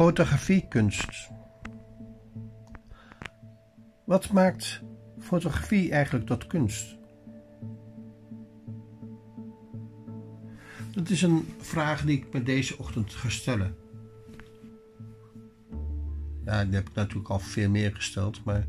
[0.00, 1.30] Fotografiekunst.
[4.04, 4.82] Wat maakt
[5.18, 6.98] fotografie eigenlijk tot kunst?
[10.92, 13.76] Dat is een vraag die ik me deze ochtend ga stellen.
[16.44, 18.66] Ja, die heb ik natuurlijk al veel meer gesteld, maar.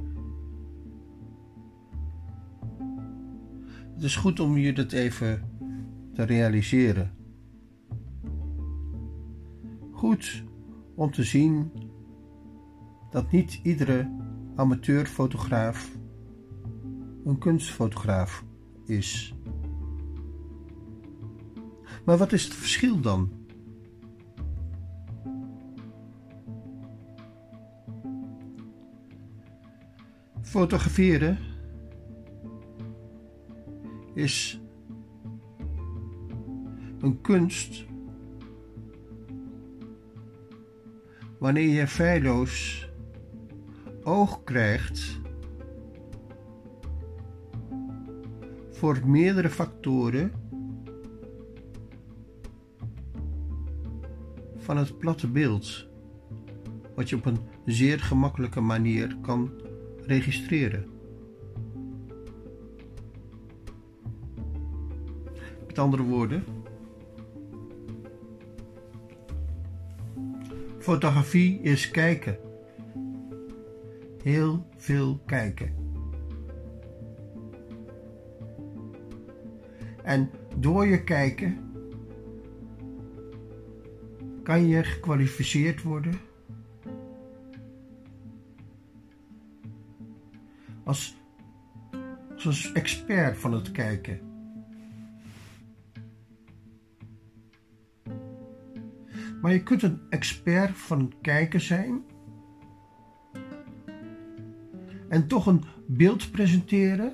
[3.94, 5.50] Het is goed om je dat even
[6.14, 7.16] te realiseren.
[9.92, 10.50] Goed
[11.02, 11.72] om te zien
[13.10, 14.12] dat niet iedere
[14.56, 15.98] amateurfotograaf
[17.26, 18.46] een kunstfotograaf
[18.86, 19.36] is.
[22.06, 23.32] Maar wat is het verschil dan?
[30.42, 31.38] Fotograferen
[34.14, 34.62] is
[37.00, 37.86] een kunst
[41.42, 42.88] wanneer je feilloos
[44.04, 45.20] oog krijgt
[48.72, 50.32] voor meerdere factoren
[54.58, 55.88] van het platte beeld,
[56.96, 59.52] wat je op een zeer gemakkelijke manier kan
[60.06, 60.86] registreren.
[65.68, 66.44] Met andere woorden,
[70.92, 72.38] fotografie is kijken.
[74.24, 75.76] Heel veel kijken.
[80.04, 81.72] En door je kijken
[84.44, 86.20] kan je gekwalificeerd worden
[90.84, 91.16] als,
[92.46, 94.31] als expert van het kijken.
[99.42, 102.04] Maar je kunt een expert van kijken zijn
[105.10, 107.14] en toch een beeld presenteren.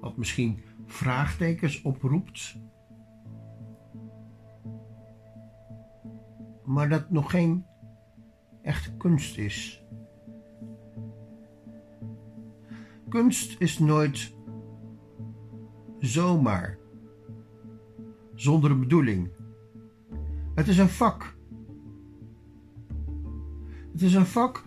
[0.00, 2.58] Wat misschien vraagtekens oproept,
[6.64, 7.64] maar dat nog geen
[8.62, 9.84] echte kunst is.
[13.08, 14.34] Kunst is nooit
[15.98, 16.78] zomaar,
[18.46, 19.28] zonder een bedoeling.
[20.54, 21.36] Het is een vak.
[23.92, 24.64] Het is een vak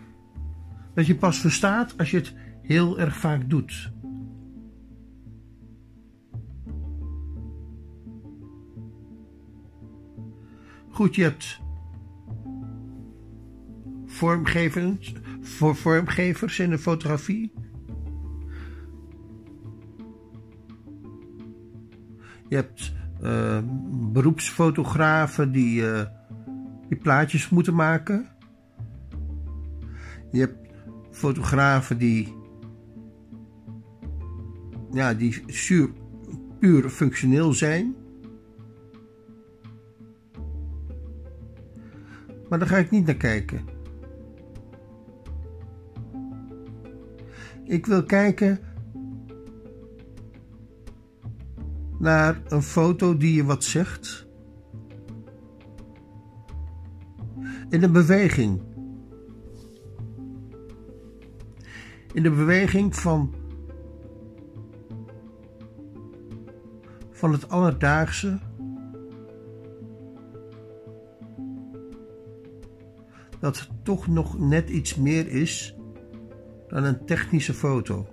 [0.94, 3.92] dat je pas verstaat als je het heel erg vaak doet.
[10.88, 11.60] Goed, je hebt
[14.06, 17.52] vormgevers, voor vormgevers in de fotografie.
[22.48, 23.58] Je hebt uh,
[24.12, 26.02] beroepsfotografen die, uh,
[26.88, 28.26] die plaatjes moeten maken.
[30.30, 30.68] Je hebt
[31.10, 32.34] fotografen die,
[34.92, 35.90] ja, die zuur,
[36.58, 37.94] puur functioneel zijn.
[42.48, 43.60] Maar daar ga ik niet naar kijken.
[47.64, 48.58] Ik wil kijken
[52.00, 54.26] naar een foto die je wat zegt.
[57.68, 58.60] In een beweging.
[62.12, 63.34] In de beweging van,
[67.10, 68.38] van het alledaagse.
[73.38, 75.76] Dat toch nog net iets meer is
[76.68, 78.06] dan een technische foto.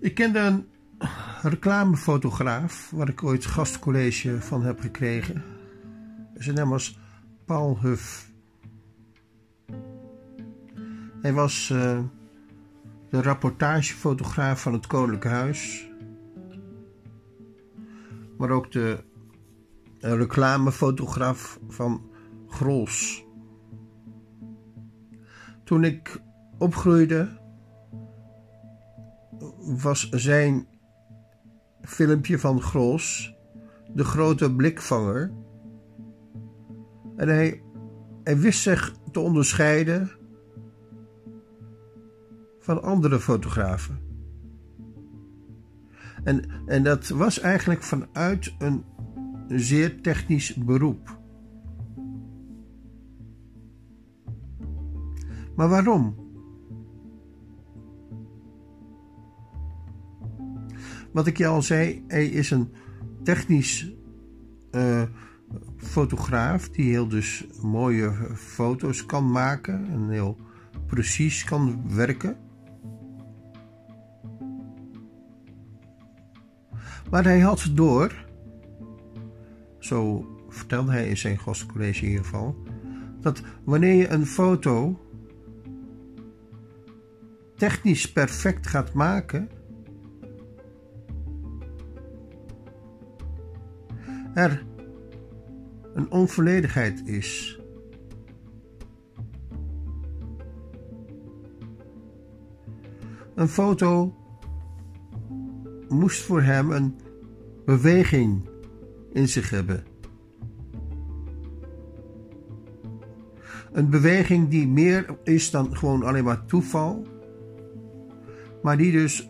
[0.00, 0.66] Ik kende een
[1.42, 5.44] reclamefotograaf waar ik ooit gastcollege van heb gekregen.
[6.34, 6.98] Zijn naam was
[7.44, 8.32] Paul Huff.
[11.20, 12.00] Hij was uh,
[13.10, 15.90] de rapportagefotograaf van het Koninklijke Huis,
[18.38, 19.04] maar ook de
[19.98, 22.10] reclamefotograaf van
[22.46, 23.24] Grols.
[25.64, 26.20] Toen ik
[26.58, 27.39] opgroeide,
[29.80, 30.66] was zijn
[31.82, 33.34] filmpje van Grols
[33.94, 35.32] de grote blikvanger.
[37.16, 37.62] En hij,
[38.22, 40.10] hij wist zich te onderscheiden
[42.58, 43.98] van andere fotografen.
[46.24, 48.84] En, en dat was eigenlijk vanuit een
[49.48, 51.18] zeer technisch beroep.
[55.56, 56.29] Maar waarom?
[61.12, 62.72] Wat ik je al zei, hij is een
[63.22, 63.92] technisch
[64.72, 65.02] uh,
[65.76, 70.36] fotograaf die heel dus mooie foto's kan maken en heel
[70.86, 72.36] precies kan werken.
[77.10, 78.26] Maar hij had door,
[79.78, 82.56] zo vertelde hij in zijn gastcollege in ieder geval,
[83.20, 85.00] dat wanneer je een foto
[87.56, 89.48] technisch perfect gaat maken,
[94.34, 94.64] er
[95.94, 97.60] een onvolledigheid is.
[103.34, 104.14] Een foto
[105.88, 106.94] moest voor hem een
[107.64, 108.48] beweging
[109.12, 109.84] in zich hebben.
[113.72, 117.06] Een beweging die meer is dan gewoon alleen maar toeval,
[118.62, 119.28] maar die dus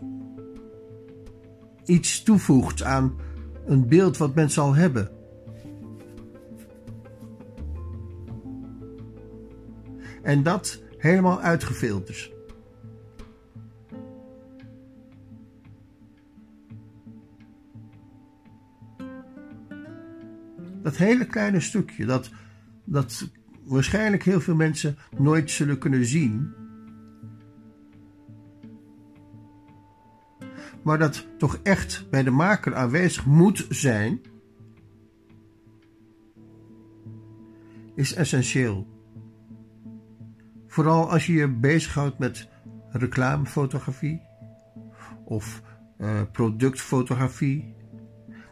[1.84, 3.14] iets toevoegt aan
[3.70, 5.10] een beeld wat men zal hebben.
[10.22, 12.32] En dat helemaal uitgefilterd.
[20.82, 22.30] Dat hele kleine stukje, dat,
[22.84, 23.30] dat
[23.64, 26.59] waarschijnlijk heel veel mensen nooit zullen kunnen zien.
[30.90, 34.20] Maar dat toch echt bij de maker aanwezig moet zijn,
[37.94, 38.86] is essentieel.
[40.66, 42.48] Vooral als je je bezighoudt met
[42.88, 44.22] reclamefotografie
[45.24, 45.62] of
[45.98, 47.74] uh, productfotografie.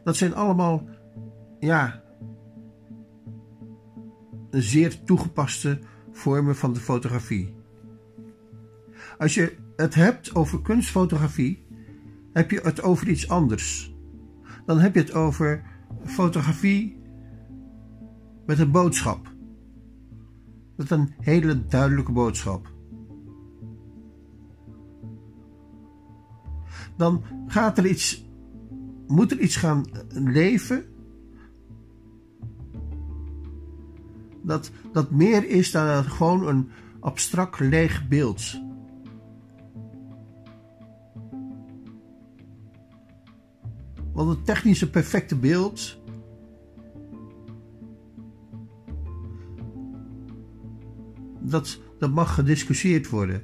[0.05, 0.88] Dat zijn allemaal,
[1.61, 2.02] ja,
[4.50, 5.79] zeer toegepaste
[6.11, 7.55] vormen van de fotografie.
[9.19, 11.67] Als je het hebt over kunstfotografie,
[12.32, 13.96] heb je het over iets anders.
[14.66, 15.62] Dan heb je het over
[16.04, 16.96] fotografie
[18.46, 19.32] met een boodschap.
[20.76, 22.72] Met een hele duidelijke boodschap.
[26.96, 28.28] Dan gaat er iets,
[29.06, 30.84] moet er iets gaan leven
[34.42, 36.69] dat, dat meer is dan gewoon een
[37.00, 38.60] abstract leeg beeld.
[44.19, 45.99] Want het technische perfecte beeld
[51.41, 53.43] dat, dat mag gediscussieerd worden.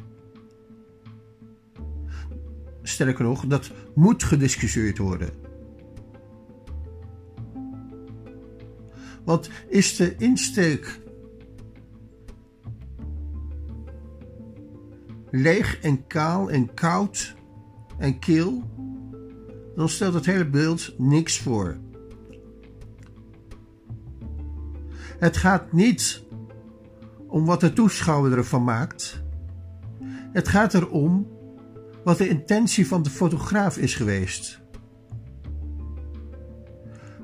[2.82, 5.30] Sterker nog, dat moet gediscussieerd worden.
[9.24, 11.00] Wat is de insteek
[15.30, 17.34] leeg en kaal en koud
[17.98, 18.62] en kil,
[19.76, 21.76] dan stelt het hele beeld niks voor.
[25.18, 26.22] Het gaat niet
[27.26, 29.22] om wat de toeschouwer ervan maakt.
[30.32, 31.28] Het gaat erom
[32.04, 34.62] wat de intentie van de fotograaf is geweest.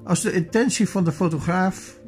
[0.04, 2.00] Als de intentie van de fotograaf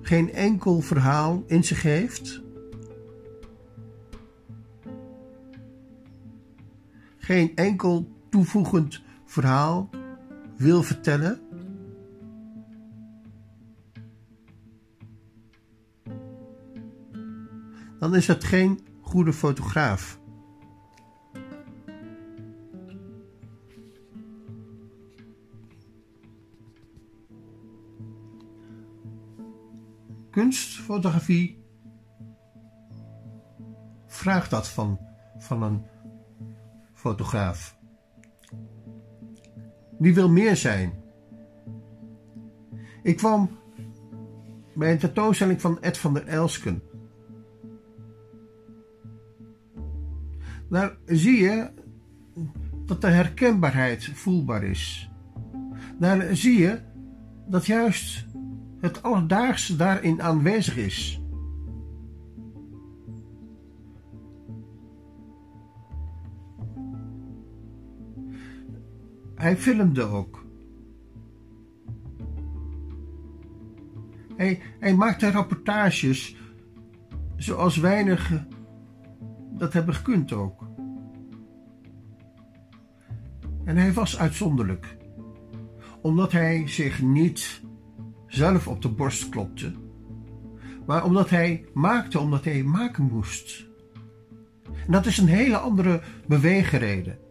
[0.00, 2.42] geen enkel verhaal in zich heeft,
[7.30, 9.90] geen enkel toevoegend verhaal
[10.56, 11.40] wil vertellen,
[17.98, 20.18] dan is het geen goede fotograaf.
[30.30, 31.62] kunstfotografie
[34.06, 34.98] vraagt dat van,
[35.38, 35.84] van een
[37.00, 37.78] fotograaf.
[39.98, 40.92] Die wil meer zijn.
[43.02, 43.50] Ik kwam
[44.74, 46.82] bij een tentoonstelling van Ed van der Elsken.
[50.68, 51.70] Daar zie je
[52.86, 55.10] dat de herkenbaarheid voelbaar is.
[55.98, 56.80] Daar zie je
[57.48, 58.26] dat juist
[58.80, 61.19] het alledaagse daarin aanwezig is.
[69.40, 70.44] Hij filmde ook.
[74.36, 76.36] Hij, hij maakte rapportages
[77.36, 78.48] zoals weinigen
[79.58, 80.68] dat hebben gekund ook.
[83.64, 84.96] En hij was uitzonderlijk,
[86.02, 87.62] omdat hij zich niet
[88.26, 89.72] zelf op de borst klopte,
[90.86, 93.66] maar omdat hij maakte omdat hij maken moest.
[94.88, 97.29] Dat is een hele andere beweegreden.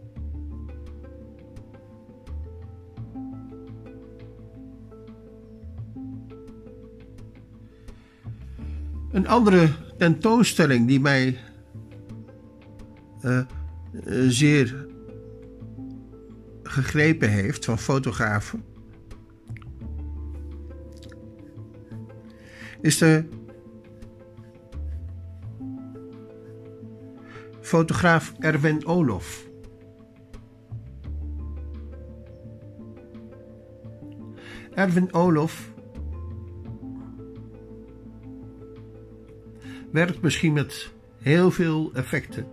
[9.20, 11.38] Een andere tentoonstelling die mij
[13.22, 13.40] uh,
[14.28, 14.86] zeer
[16.62, 18.64] gegrepen heeft van fotografen
[22.80, 23.28] is de
[27.60, 29.48] fotograaf Erwin Olof.
[34.74, 35.69] Erwin Olof
[39.92, 42.46] werkt misschien met heel veel effecten,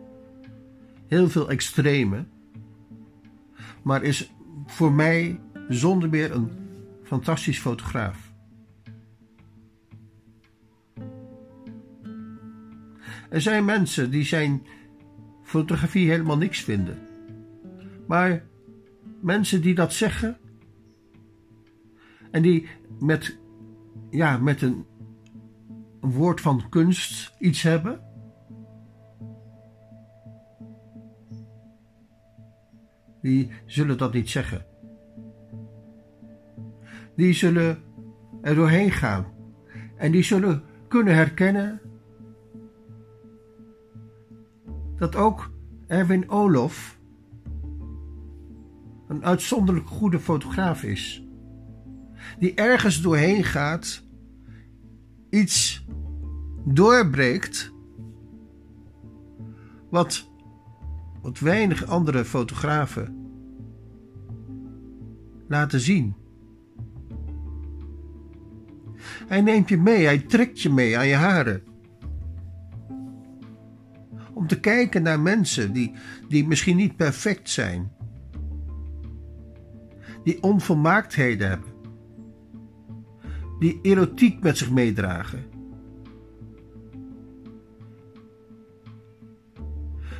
[1.07, 2.25] heel veel extreme,
[3.81, 4.31] maar is
[4.65, 6.49] voor mij zonder meer een
[7.03, 8.27] fantastisch fotograaf.
[13.29, 14.65] Er zijn mensen die zijn
[15.43, 16.99] fotografie helemaal niks vinden.
[18.07, 18.43] Maar
[19.21, 20.37] mensen die dat zeggen
[22.31, 22.67] en die
[22.99, 23.37] met,
[24.09, 24.85] ja, met een,
[26.01, 28.01] een woord van kunst iets hebben.
[33.21, 34.65] Die zullen dat niet zeggen.
[37.15, 37.77] Die zullen
[38.41, 39.25] er doorheen gaan.
[39.95, 41.81] En die zullen kunnen herkennen
[44.95, 45.51] dat ook
[45.87, 46.99] Erwin Olof
[49.07, 51.27] een uitzonderlijk goede fotograaf is.
[52.39, 54.06] Die ergens doorheen gaat,
[55.37, 55.85] iets
[56.65, 57.73] doorbreekt,
[59.89, 60.29] wat,
[61.21, 63.15] wat weinig andere fotografen
[65.47, 66.15] laten zien.
[69.27, 71.63] Hij neemt je mee, hij trekt je mee aan je haren.
[74.33, 75.93] Om te kijken naar mensen die,
[76.27, 77.91] die misschien niet perfect zijn,
[80.23, 81.69] die onvolmaaktheden hebben,
[83.59, 85.45] die erotiek met zich meedragen.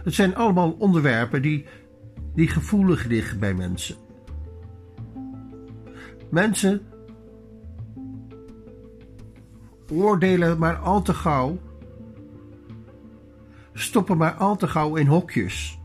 [0.04, 1.66] Het zijn allemaal onderwerpen die,
[2.36, 3.96] die gevoelig liggen bij mensen.
[6.30, 6.82] Mensen
[9.92, 11.60] oordelen maar al te gauw
[13.80, 15.80] stoppen maar al te gauw in hokjes.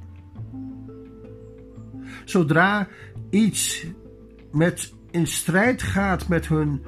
[2.24, 2.88] Zodra
[3.30, 3.86] iets
[4.52, 6.82] met in strijd gaat met hun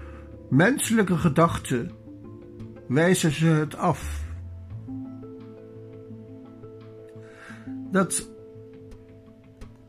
[0.54, 1.90] menselijke gedachten,
[2.88, 4.23] wijzen ze het af.
[7.90, 8.30] Dat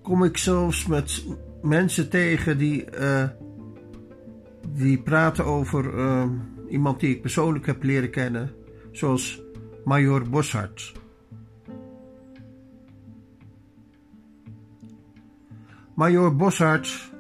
[0.02, 1.26] kom ik zelfs met
[1.62, 3.24] mensen tegen die, uh,
[4.68, 6.30] die praten over uh,
[6.70, 8.52] iemand die ik persoonlijk heb leren kennen,
[8.92, 9.42] zoals
[9.84, 10.94] Major Boshart.
[15.94, 17.14] Major Boshart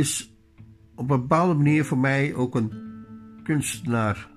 [0.00, 0.34] is
[0.94, 2.72] op een bepaalde manier voor mij ook een
[3.42, 4.30] kunstenaar.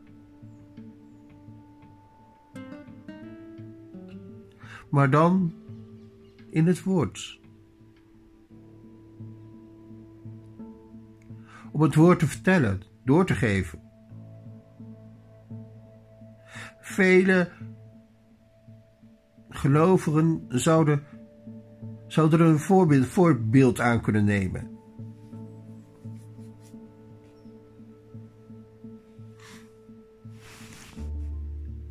[4.90, 5.54] Maar dan
[6.50, 7.40] in het woord.
[11.72, 13.82] Om het woord te vertellen, door te geven.
[16.80, 17.50] Vele
[19.50, 21.04] gelovigen zouden,
[22.08, 24.73] zouden er een voorbeeld, voorbeeld aan kunnen nemen.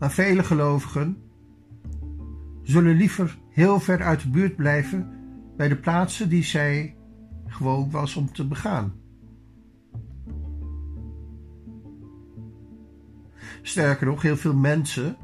[0.02, 1.16] Maar vele gelovigen
[2.62, 5.10] zullen liever heel ver uit de buurt blijven
[5.56, 6.96] bij de plaatsen die zij
[7.46, 8.92] gewoon was om te begaan.
[13.62, 15.16] Sterker nog, heel veel mensen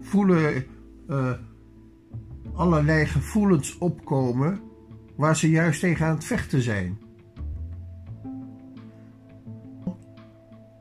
[0.00, 0.64] voelen
[1.08, 1.32] uh,
[2.52, 4.60] allerlei gevoelens opkomen
[5.16, 6.98] waar ze juist tegen aan het vechten zijn.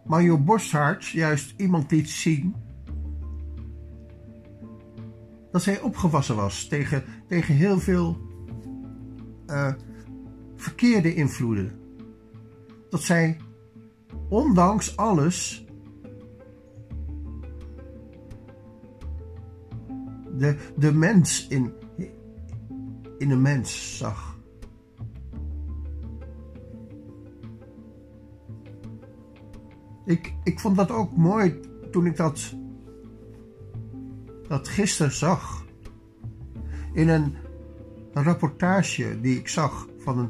[0.07, 2.55] Major Boshart juist iemand liet zien
[5.51, 8.17] dat zij opgewassen was tegen, tegen heel veel
[9.47, 9.73] uh,
[10.55, 11.79] verkeerde invloeden.
[12.89, 13.37] Dat zij
[14.29, 15.65] ondanks alles
[20.37, 21.73] de, de mens in,
[23.17, 24.26] in een mens zag.
[30.07, 31.59] Ik, ik vond dat ook mooi
[31.91, 32.55] toen ik dat,
[34.47, 35.65] dat gisteren zag.
[36.93, 37.35] In een,
[38.13, 40.29] rapportage die ik zag van een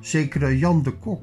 [0.00, 1.22] zekere Jan de Kok.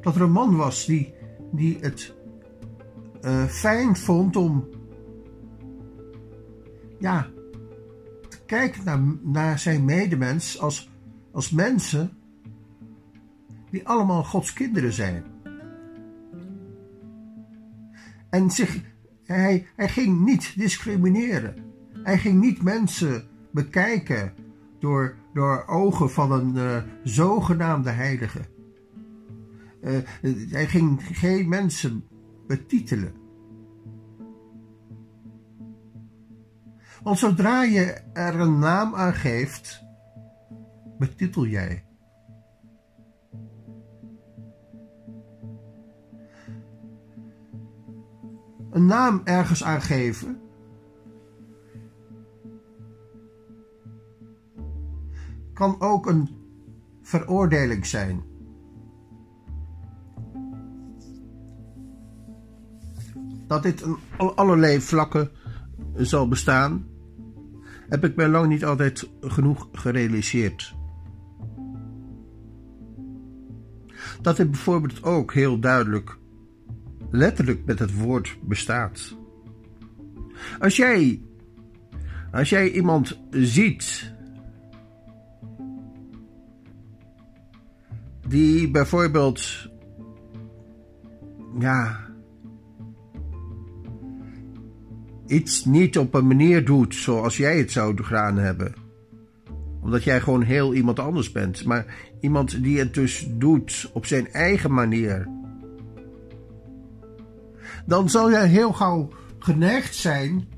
[0.00, 1.14] dat er een man was die,
[1.52, 2.14] die het
[3.22, 4.68] uh, fijn vond om
[6.98, 7.30] ja,
[8.50, 10.90] te kijken naar, naar zijn medemens als,
[11.32, 12.10] als mensen
[13.70, 15.24] die allemaal Gods kinderen zijn.
[18.30, 18.80] En zich,
[19.24, 21.54] hij, hij ging niet discrimineren.
[21.92, 24.34] Hij ging niet mensen bekijken
[24.78, 28.40] door, door ogen van een uh, zogenaamde heilige.
[29.82, 29.98] Uh,
[30.50, 32.04] hij ging geen mensen
[32.46, 33.19] betitelen.
[37.02, 39.82] Want zodra je er een naam aan geeft,
[40.98, 41.84] betitel jij.
[48.70, 50.40] Een naam ergens aan geven
[55.60, 56.28] kan ook een
[57.02, 58.22] veroordeling zijn.
[63.46, 63.82] Dat dit
[64.18, 65.30] op allerlei vlakken
[65.94, 66.89] zal bestaan,
[67.90, 70.74] heb ik mij lang niet altijd genoeg gerealiseerd.
[74.22, 76.18] Dat dit bijvoorbeeld ook heel duidelijk
[77.10, 79.16] letterlijk met het woord bestaat.
[80.58, 81.22] Als jij,
[82.32, 84.12] als jij iemand ziet
[88.28, 89.68] die bijvoorbeeld,
[91.58, 92.09] ja,
[95.30, 98.74] iets niet op een manier doet zoals jij het zou gedaan hebben.
[99.80, 101.64] Omdat jij gewoon heel iemand anders bent.
[101.64, 101.86] Maar
[102.20, 105.28] iemand die het dus doet op zijn eigen manier.
[107.86, 109.08] Dan zal jij heel gauw
[109.38, 110.48] geneigd zijn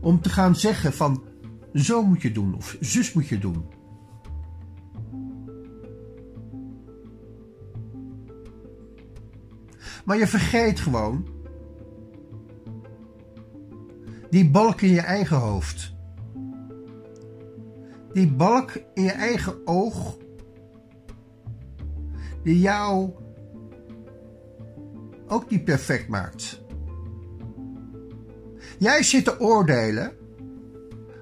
[0.00, 1.22] om te gaan zeggen van
[1.74, 3.64] zo moet je doen of zus moet je doen.
[10.04, 11.33] Maar je vergeet gewoon
[14.34, 15.94] die balk in je eigen hoofd.
[18.12, 20.16] Die balk in je eigen oog.
[22.42, 23.10] Die jou
[25.26, 26.62] ook niet perfect maakt.
[28.78, 30.12] Jij zit te oordelen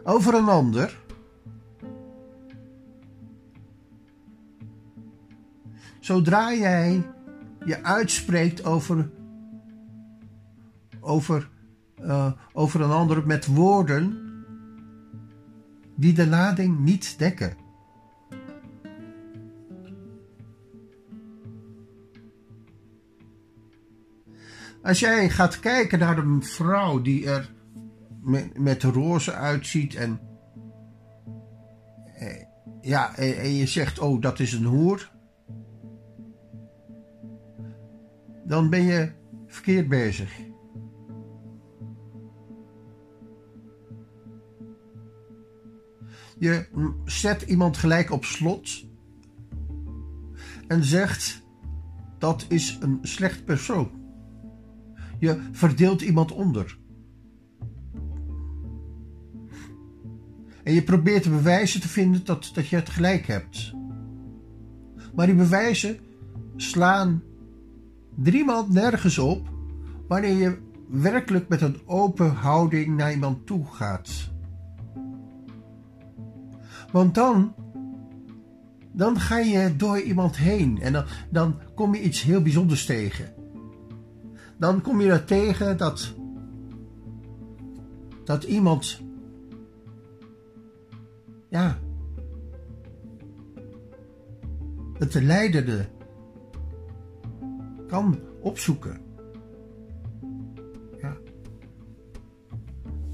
[0.02, 1.00] over een ander.
[6.00, 7.10] Zodra jij
[7.64, 9.10] je uitspreekt over,
[11.00, 11.51] over,
[12.04, 14.30] uh, over een ander met woorden
[15.96, 17.56] die de lading niet dekken.
[24.82, 27.52] Als jij gaat kijken naar een vrouw die er
[28.22, 30.20] met, met roze uitziet en
[32.18, 32.44] eh,
[32.80, 35.10] ja, en, en je zegt, oh, dat is een hoer.
[38.44, 39.10] dan ben je
[39.46, 40.51] verkeerd bezig.
[46.42, 46.66] Je
[47.04, 48.84] zet iemand gelijk op slot
[50.66, 51.42] en zegt
[52.18, 53.90] dat is een slecht persoon.
[55.18, 56.78] Je verdeelt iemand onder.
[60.62, 63.72] En je probeert bewijzen te vinden dat, dat je het gelijk hebt.
[65.14, 65.98] Maar die bewijzen
[66.56, 67.22] slaan
[68.14, 69.48] driemaal nergens op
[70.08, 74.31] wanneer je werkelijk met een open houding naar iemand toe gaat.
[76.92, 77.54] Want dan,
[78.92, 83.34] dan ga je door iemand heen en dan, dan kom je iets heel bijzonders tegen.
[84.58, 86.14] Dan kom je er tegen dat,
[88.24, 89.00] dat iemand,
[91.48, 91.78] ja,
[94.98, 95.86] het leidende
[97.86, 99.00] kan opzoeken.
[101.00, 101.16] Ja.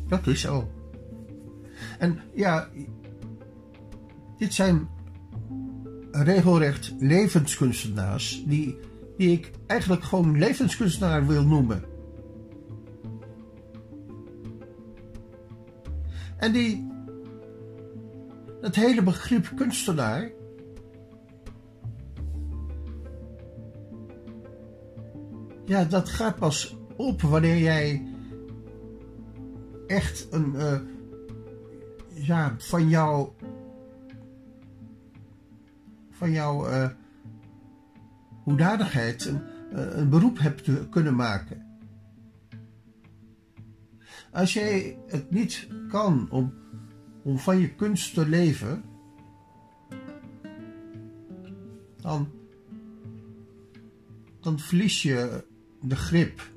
[0.08, 0.68] Dat is zo.
[1.98, 2.68] En ja,
[4.38, 4.88] dit zijn
[6.11, 8.79] regelrecht levenskunstenaars die,
[9.16, 11.85] die ik eigenlijk gewoon levenskunstenaar wil noemen.
[16.37, 16.87] En die
[18.61, 20.31] het hele begrip kunstenaar
[25.68, 28.07] ja, dat gaat pas op wanneer jij
[29.87, 30.81] echt een, uh,
[32.09, 33.35] ja, van jouw,
[36.18, 36.88] van jouw uh,
[38.42, 39.40] hoedanigheid een,
[39.72, 41.66] uh, een beroep hebt kunnen maken.
[44.33, 46.54] Als jij het niet kan om,
[47.22, 48.83] om van je kunst te leven,
[52.00, 52.28] dan,
[54.40, 55.44] dan verlies je
[55.81, 56.50] de grip.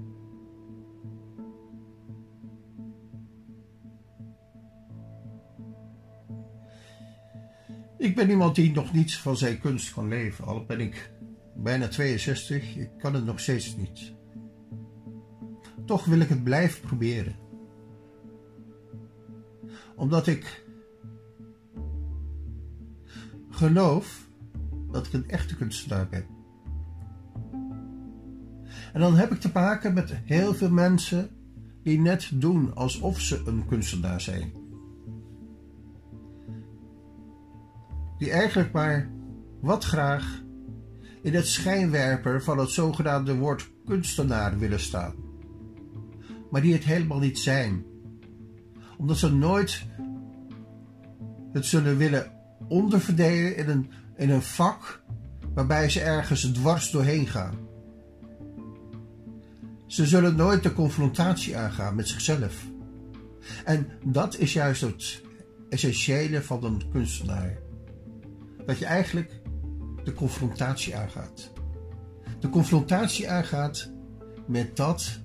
[8.01, 11.11] Ik ben iemand die nog niet van zijn kunst kan leven, al ben ik
[11.55, 14.13] bijna 62, ik kan het nog steeds niet.
[15.85, 17.35] Toch wil ik het blijven proberen.
[19.95, 20.65] Omdat ik
[23.49, 24.27] geloof
[24.91, 26.25] dat ik een echte kunstenaar ben.
[28.93, 31.29] En dan heb ik te maken met heel veel mensen
[31.83, 34.51] die net doen alsof ze een kunstenaar zijn.
[38.21, 39.09] Die eigenlijk maar
[39.61, 40.41] wat graag
[41.21, 45.15] in het schijnwerper van het zogenaamde woord kunstenaar willen staan.
[46.51, 47.85] Maar die het helemaal niet zijn.
[48.97, 49.85] Omdat ze nooit
[51.53, 52.31] het zullen willen
[52.67, 55.03] onderverdelen in een, in een vak
[55.53, 57.55] waarbij ze ergens dwars doorheen gaan.
[59.85, 62.65] Ze zullen nooit de confrontatie aangaan met zichzelf.
[63.65, 65.21] En dat is juist het
[65.69, 67.69] essentiële van een kunstenaar.
[68.65, 69.41] Dat je eigenlijk
[70.03, 71.51] de confrontatie aangaat.
[72.39, 73.91] De confrontatie aangaat
[74.47, 75.19] met dat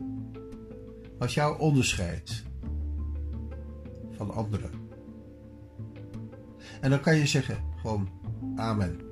[1.18, 2.42] wat jou onderscheidt
[4.10, 4.70] van anderen.
[6.80, 8.08] En dan kan je zeggen gewoon
[8.56, 9.05] amen.